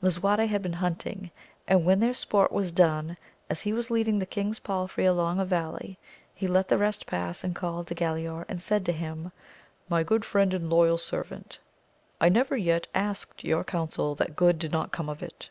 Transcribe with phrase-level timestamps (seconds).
[0.00, 1.32] Lisuarte had been hunting,
[1.66, 3.16] and when their sport was done,
[3.50, 5.98] as he was leading the king's palfrey along a valley
[6.32, 9.32] he let the rest pass and called to Galaor, and said to him,
[9.88, 11.58] my good friend and loyal servant,
[12.20, 13.40] I never yet asked yon^ VOL.
[13.40, 13.40] m.
[13.42, 13.80] 2 18 AMADIS OF GAUL.
[13.80, 15.50] council that good did not come of it.